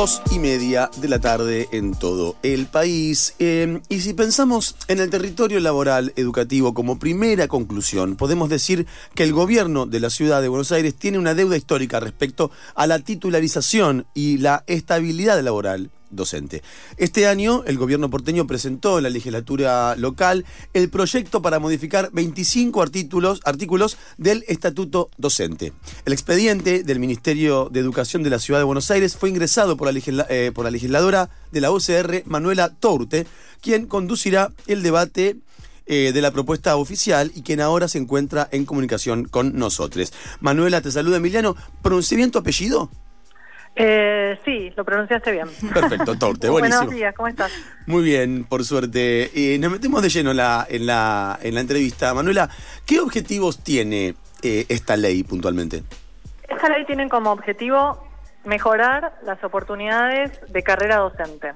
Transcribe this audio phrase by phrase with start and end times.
[0.00, 3.34] Dos y media de la tarde en todo el país.
[3.38, 9.24] Eh, y si pensamos en el territorio laboral educativo como primera conclusión, podemos decir que
[9.24, 13.00] el gobierno de la ciudad de Buenos Aires tiene una deuda histórica respecto a la
[13.00, 16.62] titularización y la estabilidad laboral docente.
[16.96, 22.82] Este año el gobierno porteño presentó en la legislatura local el proyecto para modificar 25
[22.82, 23.40] artículos,
[24.18, 25.72] del estatuto docente.
[26.04, 29.92] El expediente del Ministerio de Educación de la Ciudad de Buenos Aires fue ingresado por
[29.92, 33.26] la, eh, legisladora de la UCR, Manuela Tourte,
[33.60, 35.36] quien conducirá el debate
[35.86, 40.12] eh, de la propuesta oficial y quien ahora se encuentra en comunicación con nosotros.
[40.40, 41.56] Manuela, te saluda Emiliano.
[41.82, 42.90] ¿Pronunciamiento apellido?
[43.76, 45.48] Eh, sí, lo pronunciaste bien.
[45.72, 46.78] Perfecto, Torte, buenísimo.
[46.84, 47.52] Buenos días, ¿cómo estás?
[47.86, 49.30] Muy bien, por suerte.
[49.34, 52.12] Eh, nos metemos de lleno en la, en, la, en la entrevista.
[52.14, 52.48] Manuela,
[52.86, 55.82] ¿qué objetivos tiene eh, esta ley puntualmente?
[56.48, 58.06] Esta ley tiene como objetivo
[58.44, 61.52] mejorar las oportunidades de carrera docente.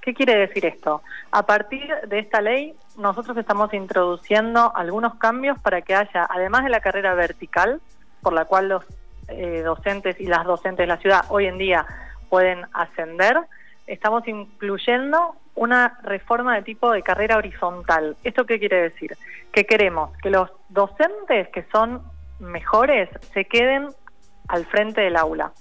[0.00, 1.02] ¿Qué quiere decir esto?
[1.32, 6.70] A partir de esta ley, nosotros estamos introduciendo algunos cambios para que haya, además de
[6.70, 7.80] la carrera vertical,
[8.22, 8.84] por la cual los
[9.28, 11.86] eh, docentes y las docentes de la ciudad hoy en día
[12.28, 13.36] pueden ascender,
[13.86, 18.16] estamos incluyendo una reforma de tipo de carrera horizontal.
[18.22, 19.16] ¿Esto qué quiere decir?
[19.52, 22.02] Que queremos que los docentes que son
[22.38, 23.88] mejores se queden
[24.46, 25.52] al frente del aula.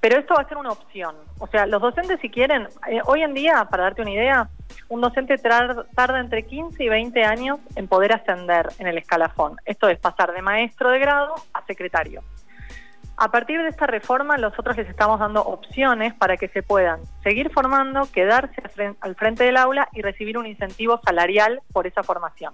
[0.00, 1.16] Pero esto va a ser una opción.
[1.38, 4.48] O sea, los docentes si quieren, eh, hoy en día, para darte una idea,
[4.88, 9.56] un docente tarda entre 15 y 20 años en poder ascender en el escalafón.
[9.64, 12.22] Esto es pasar de maestro de grado a secretario.
[13.18, 17.50] A partir de esta reforma, nosotros les estamos dando opciones para que se puedan seguir
[17.50, 18.62] formando, quedarse
[19.00, 22.52] al frente del aula y recibir un incentivo salarial por esa formación.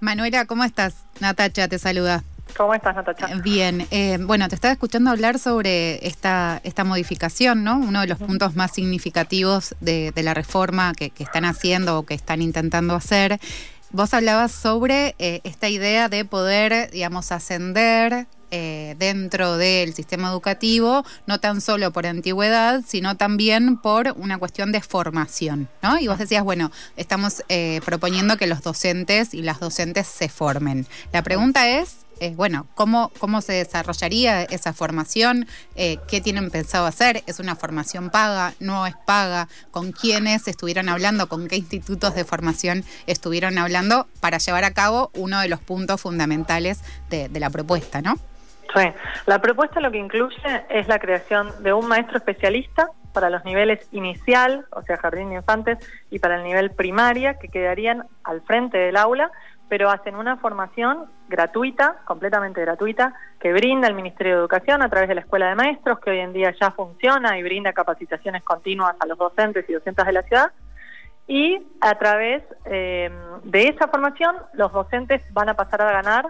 [0.00, 1.06] Manuela, ¿cómo estás?
[1.20, 2.24] Natacha te saluda.
[2.56, 3.28] ¿Cómo estás, Natacha?
[3.36, 7.76] Bien, eh, bueno, te estaba escuchando hablar sobre esta, esta modificación, ¿no?
[7.76, 12.42] Uno de los puntos más significativos de, la reforma que, están haciendo o que están
[12.42, 13.38] intentando hacer.
[13.92, 21.06] Vos hablabas sobre eh, esta idea de poder, digamos, ascender eh, dentro del sistema educativo,
[21.26, 25.98] no tan solo por antigüedad, sino también por una cuestión de formación, ¿no?
[25.98, 30.86] Y vos decías, bueno, estamos eh, proponiendo que los docentes y las docentes se formen.
[31.14, 35.46] La pregunta es, eh, bueno, ¿cómo, ¿cómo se desarrollaría esa formación?
[35.74, 37.24] ¿Qué tienen pensado hacer?
[37.26, 38.52] ¿Es una formación paga?
[38.60, 39.48] ¿No es paga?
[39.70, 41.26] ¿Con quiénes estuvieron hablando?
[41.26, 46.02] ¿Con qué institutos de formación estuvieron hablando para llevar a cabo uno de los puntos
[46.02, 48.18] fundamentales de la propuesta, ¿no?
[48.74, 48.88] Sí,
[49.26, 53.86] la propuesta lo que incluye es la creación de un maestro especialista para los niveles
[53.92, 55.78] inicial, o sea, jardín de infantes,
[56.10, 59.30] y para el nivel primaria, que quedarían al frente del aula,
[59.68, 65.08] pero hacen una formación gratuita, completamente gratuita, que brinda el Ministerio de Educación a través
[65.08, 68.96] de la Escuela de Maestros, que hoy en día ya funciona y brinda capacitaciones continuas
[69.00, 70.52] a los docentes y docentes de la ciudad.
[71.26, 73.10] Y a través eh,
[73.44, 76.26] de esa formación, los docentes van a pasar a ganar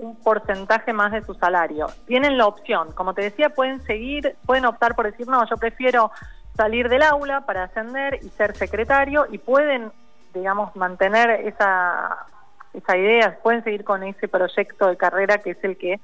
[0.00, 1.86] un porcentaje más de su salario.
[2.06, 6.10] Tienen la opción, como te decía, pueden seguir, pueden optar por decir, no, yo prefiero
[6.56, 9.92] salir del aula para ascender y ser secretario y pueden,
[10.34, 12.26] digamos, mantener esa,
[12.72, 16.00] esa idea, pueden seguir con ese proyecto de carrera que es el que,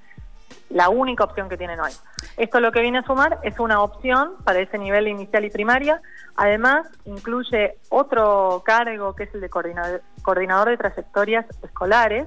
[0.69, 1.93] la única opción que tienen hoy.
[2.37, 6.01] Esto lo que viene a sumar es una opción para ese nivel inicial y primaria.
[6.37, 12.27] Además, incluye otro cargo que es el de coordinador, coordinador de trayectorias escolares,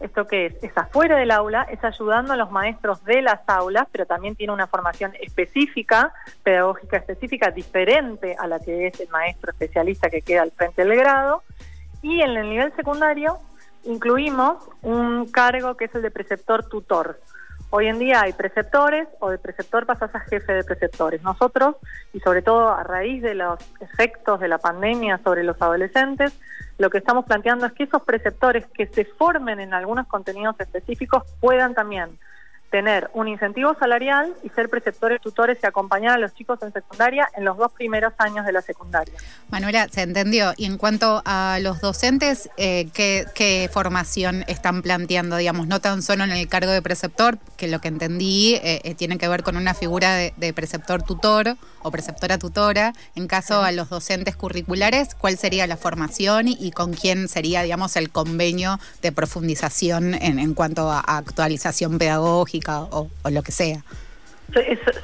[0.00, 0.62] ¿Esto que es?
[0.62, 4.52] Es afuera del aula, es ayudando a los maestros de las aulas, pero también tiene
[4.52, 6.12] una formación específica,
[6.42, 10.96] pedagógica específica, diferente a la que es el maestro especialista que queda al frente del
[10.96, 11.42] grado.
[12.02, 13.38] Y en el nivel secundario
[13.84, 17.18] incluimos un cargo que es el de preceptor tutor.
[17.78, 21.22] Hoy en día hay preceptores o de preceptor pasas a jefe de preceptores.
[21.22, 21.76] Nosotros,
[22.14, 26.32] y sobre todo a raíz de los efectos de la pandemia sobre los adolescentes,
[26.78, 31.24] lo que estamos planteando es que esos preceptores que se formen en algunos contenidos específicos
[31.38, 32.18] puedan también
[32.70, 37.28] tener un incentivo salarial y ser preceptores, tutores y acompañar a los chicos en secundaria
[37.36, 39.14] en los dos primeros años de la secundaria.
[39.50, 40.52] Manuela, se entendió.
[40.56, 45.36] Y en cuanto a los docentes, eh, ¿qué, formación están planteando?
[45.36, 48.94] Digamos, no tan solo en el cargo de preceptor, que lo que entendí eh, eh,
[48.94, 52.92] tiene que ver con una figura de, preceptor tutor o preceptora tutora.
[53.14, 57.96] En caso a los docentes curriculares, ¿cuál sería la formación y, con quién sería, digamos,
[57.96, 62.56] el convenio de profundización en, en cuanto a actualización pedagógica?
[62.90, 63.82] o, lo que sea.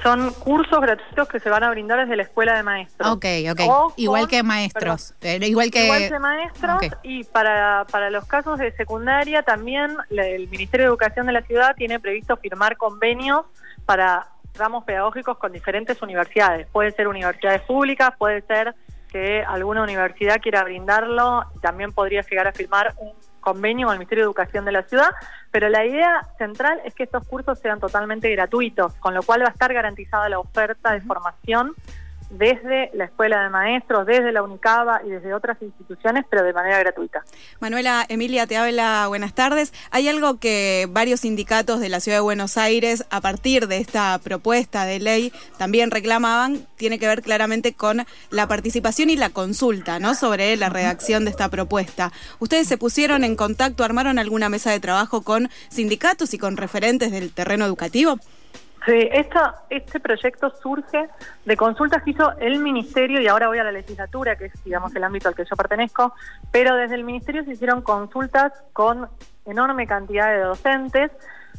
[0.02, 3.10] Son cursos gratuitos que se van a brindar desde la escuela de maestros.
[3.10, 3.94] Ok, ok.
[3.96, 5.14] igual que maestros.
[5.20, 10.48] Eh, igual que igual que maestros y para, para los casos de secundaria también el
[10.48, 13.44] Ministerio de Educación de la ciudad tiene previsto firmar convenios
[13.84, 16.66] para ramos pedagógicos con diferentes universidades.
[16.70, 18.74] Puede ser universidades públicas, puede ser
[19.08, 24.24] que alguna universidad quiera brindarlo, también podría llegar a firmar un convenio con el Ministerio
[24.24, 25.10] de Educación de la ciudad,
[25.50, 29.48] pero la idea central es que estos cursos sean totalmente gratuitos, con lo cual va
[29.48, 31.74] a estar garantizada la oferta de formación
[32.32, 36.78] desde la Escuela de Maestros, desde la UNICABA y desde otras instituciones, pero de manera
[36.78, 37.22] gratuita.
[37.60, 39.72] Manuela Emilia te habla, buenas tardes.
[39.90, 44.18] Hay algo que varios sindicatos de la Ciudad de Buenos Aires, a partir de esta
[44.18, 49.98] propuesta de ley, también reclamaban, tiene que ver claramente con la participación y la consulta,
[49.98, 50.14] ¿no?
[50.14, 52.12] Sobre la redacción de esta propuesta.
[52.38, 57.12] ¿Ustedes se pusieron en contacto, armaron alguna mesa de trabajo con sindicatos y con referentes
[57.12, 58.18] del terreno educativo?
[58.84, 61.08] Sí, esta, este proyecto surge
[61.44, 64.94] de consultas que hizo el Ministerio y ahora voy a la legislatura, que es, digamos,
[64.96, 66.14] el ámbito al que yo pertenezco,
[66.50, 69.08] pero desde el Ministerio se hicieron consultas con
[69.46, 71.12] enorme cantidad de docentes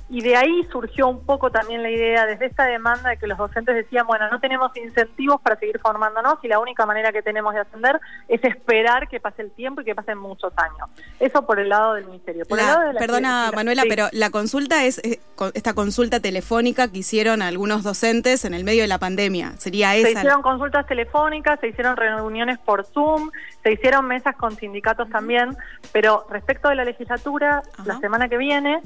[0.10, 3.38] y de ahí surgió un poco también la idea, desde esta demanda de que los
[3.38, 7.54] docentes decían, bueno, no tenemos incentivos para seguir formándonos y la única manera que tenemos
[7.54, 10.90] de ascender es esperar que pase el tiempo y que pasen muchos años.
[11.20, 12.46] Eso por el lado del ministerio.
[12.46, 15.20] perdona, Manuela, pero la consulta es eh,
[15.54, 19.54] esta consulta telefónica que hicieron algunos docentes en el medio de la pandemia.
[19.58, 20.10] ¿Sería esa?
[20.10, 23.32] Se hicieron consultas telefónicas, se hicieron reuniones por Zoom,
[23.64, 25.56] se hicieron mesas con sindicatos también,
[25.92, 28.82] pero respecto de la legislatura, la semana que viene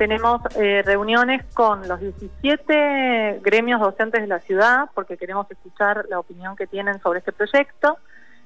[0.00, 6.18] tenemos eh, reuniones con los 17 gremios docentes de la ciudad, porque queremos escuchar la
[6.18, 7.98] opinión que tienen sobre este proyecto,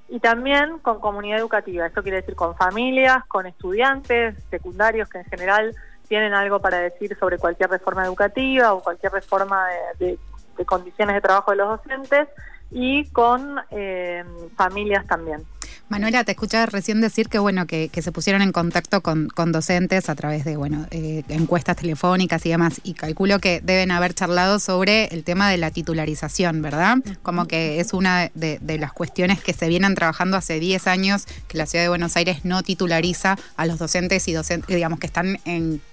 [0.08, 1.86] y también con comunidad educativa.
[1.86, 5.76] Esto quiere decir con familias, con estudiantes secundarios que en general
[6.08, 9.68] tienen algo para decir sobre cualquier reforma educativa o cualquier reforma
[10.00, 10.18] de,
[10.66, 12.26] condiciones de trabajo de los docentes,
[12.72, 14.24] y con eh,
[14.56, 15.44] familias también.
[15.88, 20.14] Manuela, te escuchaba recién decir que bueno que, se pusieron en contacto con, docentes a
[20.14, 25.06] través de bueno eh, encuestas telefónicas y demás, y calculo que deben haber charlado sobre
[25.06, 26.96] el tema de la titularización, ¿verdad?
[27.22, 31.58] Como que es una de, las cuestiones que se vienen trabajando hace 10 años, que
[31.58, 35.38] la Ciudad de Buenos Aires no titulariza a los docentes y docentes, digamos, que están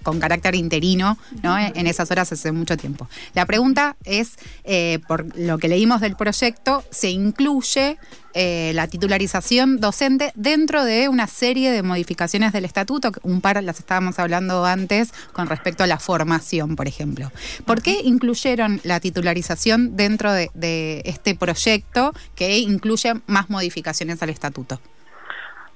[0.02, 1.58] con carácter interino, ¿no?
[1.58, 3.08] En esas horas hace mucho tiempo.
[3.34, 4.32] La pregunta es,
[4.64, 7.98] eh, por lo que leímos del proyecto, ¿se incluye
[8.34, 13.78] eh, la titularización docente dentro de una serie de modificaciones del estatuto, un par las
[13.78, 17.30] estábamos hablando antes con respecto a la formación, por ejemplo.
[17.66, 24.78] ¿Por qué incluyeron la titularización dentro de, este proyecto que incluye más modificaciones al estatuto?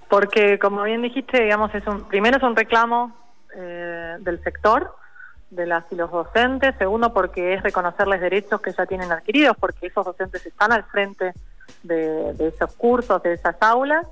[0.08, 3.14] Porque, como bien dijiste, digamos, es un, primero es un reclamo
[3.54, 4.94] eh, del sector,
[5.50, 9.86] de las y los docentes, segundo porque es reconocerles derechos que ya tienen adquiridos, porque
[9.86, 11.32] esos docentes están al frente
[11.86, 14.06] de, esos cursos, de esas aulas,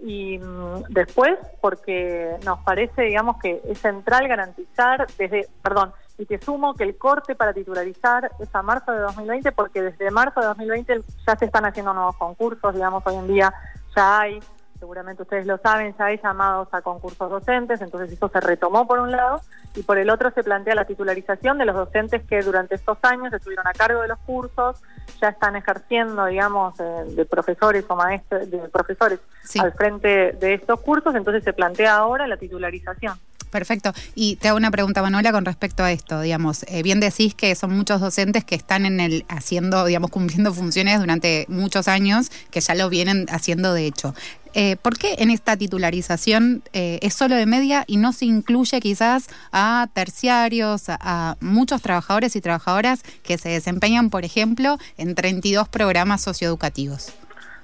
[0.00, 6.40] y mm, después porque nos parece, digamos, que es central garantizar desde, perdón, y te
[6.40, 10.46] sumo que el corte para titularizar es a marzo de 2020 porque desde marzo de
[10.46, 13.52] 2020 ya se están haciendo nuevos concursos, digamos, hoy en día
[13.94, 14.40] ya hay
[14.78, 18.98] seguramente ustedes lo saben, ya hay llamados a concursos docentes, entonces eso se retomó por
[18.98, 19.40] un lado,
[19.74, 23.32] y por el otro se plantea la titularización de los docentes que durante estos años
[23.32, 24.82] estuvieron a cargo de los cursos,
[25.20, 29.20] ya están ejerciendo, digamos, eh, de profesores o maestros, de profesores
[29.58, 33.18] al frente de estos cursos, entonces se plantea ahora la titularización.
[33.50, 33.92] Perfecto.
[34.14, 36.20] Y te hago una pregunta, Manuela, con respecto a esto.
[36.20, 40.52] Digamos, eh, bien decís que son muchos docentes que están en el haciendo, digamos, cumpliendo
[40.52, 44.14] funciones durante muchos años, que ya lo vienen haciendo de hecho.
[44.58, 48.80] Eh, ¿Por qué en esta titularización eh, es solo de media y no se incluye
[48.80, 55.68] quizás a terciarios, a, muchos trabajadores y trabajadoras que se desempeñan, por ejemplo, en 32
[55.68, 57.12] programas socioeducativos?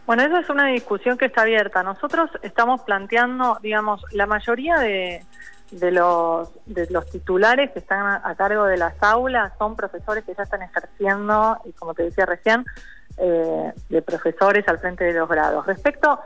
[0.06, 1.82] Bueno, esa es una discusión que está abierta.
[1.82, 5.24] Nosotros estamos planteando, digamos, la mayoría de,
[5.80, 10.42] los, de los titulares que están a, cargo de las aulas son profesores que ya
[10.42, 12.64] están ejerciendo, y como te decía recién,
[13.16, 15.66] eh, de profesores al frente de los grados.
[15.66, 16.20] Respecto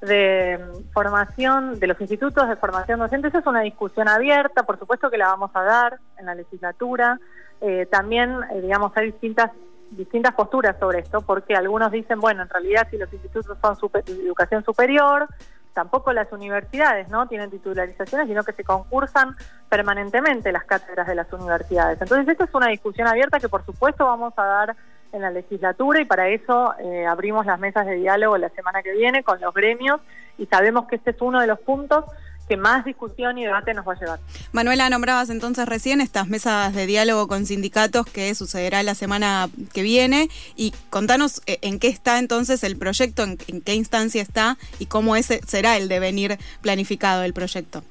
[0.00, 0.60] de
[0.92, 5.18] formación, de los institutos de formación docente, esa es una discusión abierta, por supuesto que
[5.18, 7.20] la vamos a dar en la legislatura.
[7.60, 9.50] Eh, también, eh, digamos, hay distintas
[9.96, 14.12] distintas posturas sobre esto, porque algunos dicen, bueno, en realidad si los institutos son de
[14.24, 15.28] educación superior,
[15.72, 19.34] tampoco las universidades no tienen titularizaciones, sino que se concursan
[19.68, 22.00] permanentemente las cátedras de las universidades.
[22.00, 24.76] Entonces, esta es una discusión abierta que por supuesto vamos a dar
[25.12, 28.92] en la legislatura y para eso eh, abrimos las mesas de diálogo la semana que
[28.92, 30.00] viene con los gremios
[30.38, 32.04] y sabemos que este es uno de los puntos
[32.52, 34.18] que más discusión y debate nos va a llevar.
[34.52, 39.80] Manuela, nombrabas entonces recién estas mesas de diálogo con sindicatos que sucederá la semana que
[39.80, 44.84] viene y contanos eh, en qué está entonces el proyecto, en, qué instancia está y
[44.84, 47.82] cómo ese será el devenir planificado del proyecto.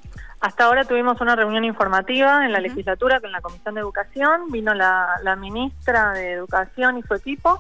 [0.42, 4.76] Hasta ahora tuvimos una reunión informativa en la legislatura con la Comisión de Educación, vino
[4.76, 7.60] la, la ministra de Educación y su equipo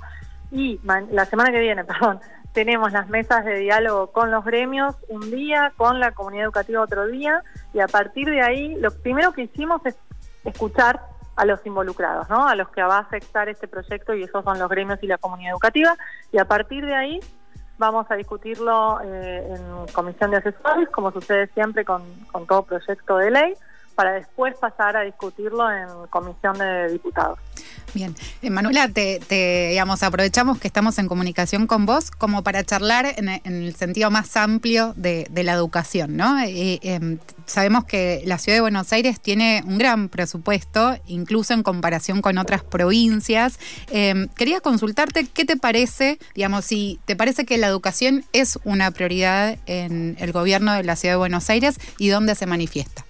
[0.51, 2.19] y la semana que viene, perdón,
[2.53, 7.07] tenemos las mesas de diálogo con los gremios un día, con la comunidad educativa otro
[7.07, 7.43] día,
[7.73, 9.95] y a partir de ahí lo primero que hicimos es
[10.43, 11.01] escuchar
[11.35, 12.47] a los involucrados, ¿no?
[12.47, 15.17] a los que va a afectar este proyecto y esos son los gremios y la
[15.17, 15.95] comunidad educativa,
[16.31, 17.19] y a partir de ahí
[17.77, 23.17] vamos a discutirlo eh, en comisión de asesores, como sucede siempre con, con todo proyecto
[23.17, 23.53] de ley,
[23.95, 27.39] para después pasar a discutirlo en comisión de diputados.
[27.93, 29.19] Bien, eh, Manuela, te,
[29.69, 34.37] digamos, aprovechamos que estamos en comunicación con vos como para charlar en, el sentido más
[34.37, 36.37] amplio de, la educación, ¿no?
[36.41, 42.21] Em, sabemos que la ciudad de Buenos Aires tiene un gran presupuesto, incluso en comparación
[42.21, 43.59] con otras provincias.
[43.89, 48.91] Em, quería consultarte qué te parece, digamos, si te parece que la educación es una
[48.91, 53.03] prioridad en el gobierno de la ciudad de Buenos Aires y dónde se manifiesta.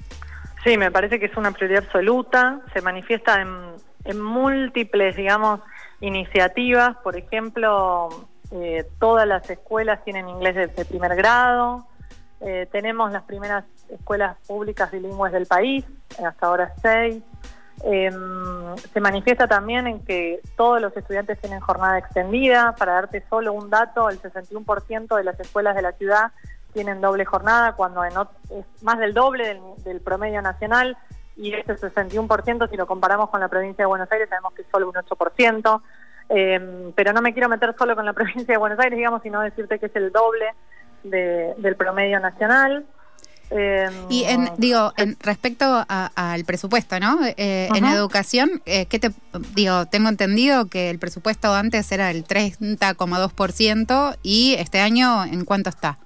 [0.64, 3.50] Sí, me parece que es una prioridad absoluta, se manifiesta en,
[4.16, 5.62] múltiples, digamos,
[6.00, 8.10] iniciativas, por ejemplo,
[8.52, 11.88] eh, todas las escuelas tienen inglés de, primer grado,
[12.42, 15.86] eh, tenemos las primeras escuelas públicas bilingües del país,
[16.24, 17.22] hasta ahora seis.
[17.84, 22.76] Em, se manifiesta también en que todos los estudiantes tienen jornada extendida.
[22.76, 26.32] Para darte solo un dato, el 61% de las escuelas de la ciudad
[26.74, 28.14] tienen doble jornada, cuando es
[28.82, 30.98] más del doble del, promedio nacional
[31.36, 34.68] y ese 61% si lo comparamos con la provincia de Buenos Aires sabemos que es
[34.72, 35.82] solo un 8%,
[36.30, 39.42] em, pero no me quiero meter solo con la provincia de Buenos Aires, digamos, sino
[39.42, 40.54] decirte que es el doble
[41.04, 42.86] del promedio nacional.
[43.50, 47.20] Em, y en, digo, en respecto al presupuesto, ¿no?
[47.26, 49.12] Eh, en educación, eh, ¿qué te
[49.56, 49.88] digo?
[49.88, 55.98] Tengo entendido que el presupuesto antes era el 30,2% y este año, ¿en cuánto está?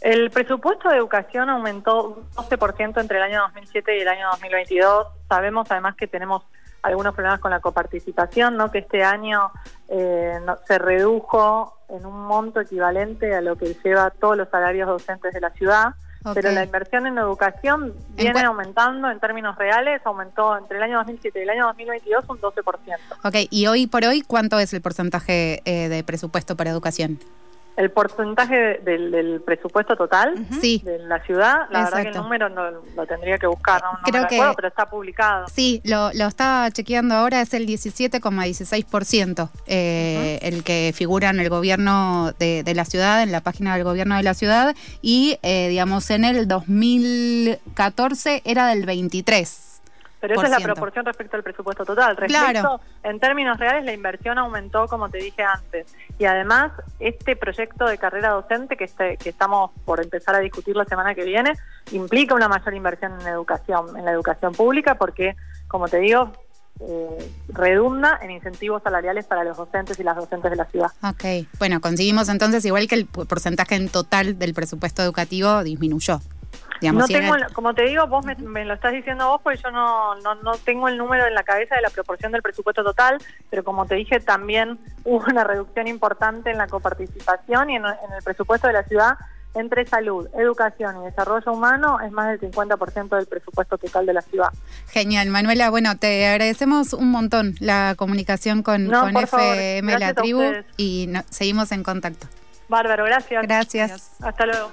[0.00, 5.06] El presupuesto de educación aumentó un 12% entre el año 2007 y el año 2022.
[5.28, 6.42] Sabemos además que tenemos
[6.82, 8.70] algunos problemas con la coparticipación, ¿no?
[8.70, 9.50] que este año
[9.88, 15.34] eh, se redujo en un monto equivalente a lo que lleva todos los salarios docentes
[15.34, 15.94] de la ciudad.
[16.34, 21.38] Pero la inversión en educación viene aumentando en términos reales, aumentó entre el año 2007
[21.38, 22.98] y el año 2022 un 12%.
[23.24, 27.18] Ok, y hoy por hoy, ¿cuánto es el porcentaje eh, de presupuesto para educación?
[27.80, 33.06] El porcentaje del, presupuesto total de la ciudad, la verdad que el número no, lo
[33.06, 35.46] tendría que buscar, no, Creo que, pero está publicado.
[35.48, 41.48] Sí, lo, lo estaba chequeando ahora, es el 17,16% eh, el que figura en el
[41.48, 46.10] gobierno de, la ciudad, en la página del gobierno de la ciudad, y eh, digamos
[46.10, 49.69] en el 2014 era del 23%.
[50.20, 52.16] Pero esa es la proporción respecto al presupuesto total.
[52.16, 55.94] Respecto, en términos reales, la inversión aumentó, como te dije antes.
[56.18, 60.76] Y además, este proyecto de carrera docente que, este, que estamos por empezar a discutir
[60.76, 61.54] la semana que viene,
[61.92, 65.36] implica una mayor inversión en educación, en la educación pública, porque,
[65.68, 66.32] como te digo,
[66.80, 70.90] eh, redunda en incentivos salariales para los docentes y las docentes de la ciudad.
[71.02, 76.20] Ok, bueno, conseguimos entonces igual que el porcentaje en total del presupuesto educativo disminuyó
[76.82, 80.52] no tengo, como te digo, vos me, lo estás diciendo vos, porque yo no, no,
[80.64, 83.18] tengo el número en la cabeza de la proporción del presupuesto total,
[83.50, 88.22] pero como te dije, también hubo una reducción importante en la coparticipación y en, el
[88.24, 89.18] presupuesto de la ciudad
[89.52, 94.22] entre salud, educación y desarrollo humano es más del 50% del presupuesto total de la
[94.22, 94.50] ciudad.
[94.90, 95.70] Genial, Manuela.
[95.70, 100.42] Bueno, te agradecemos un montón la comunicación con, FM La Tribu
[100.76, 102.28] y seguimos en contacto.
[102.68, 103.42] Bárbaro, gracias.
[103.42, 104.12] Gracias.
[104.22, 104.70] Hasta luego.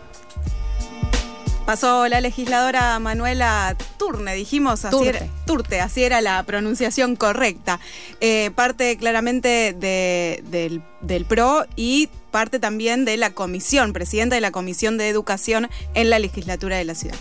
[1.68, 5.10] Pasó la legisladora Manuela Turne, dijimos, así Turte.
[5.10, 7.82] Era, Turte, así era la pronunciación correcta.
[8.22, 14.52] Eh, parte claramente del, del PRO y parte también de la comisión, presidenta de la
[14.52, 17.18] Comisión de Educación en la legislatura de la ciudad.